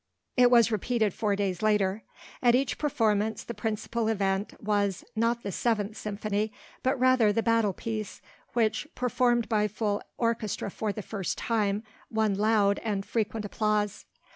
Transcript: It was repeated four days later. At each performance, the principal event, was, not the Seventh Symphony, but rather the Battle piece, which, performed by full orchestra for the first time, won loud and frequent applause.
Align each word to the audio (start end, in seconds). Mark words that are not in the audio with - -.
It 0.35 0.49
was 0.49 0.71
repeated 0.71 1.13
four 1.13 1.35
days 1.35 1.61
later. 1.61 2.01
At 2.41 2.55
each 2.55 2.79
performance, 2.79 3.43
the 3.43 3.53
principal 3.53 4.07
event, 4.07 4.59
was, 4.59 5.05
not 5.15 5.43
the 5.43 5.51
Seventh 5.51 5.95
Symphony, 5.95 6.51
but 6.81 6.99
rather 6.99 7.31
the 7.31 7.43
Battle 7.43 7.73
piece, 7.73 8.19
which, 8.53 8.87
performed 8.95 9.47
by 9.47 9.67
full 9.67 10.01
orchestra 10.17 10.71
for 10.71 10.91
the 10.91 11.03
first 11.03 11.37
time, 11.37 11.83
won 12.09 12.33
loud 12.33 12.79
and 12.79 13.05
frequent 13.05 13.45
applause. 13.45 14.07